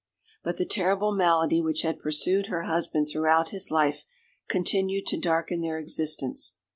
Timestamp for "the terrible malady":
0.57-1.61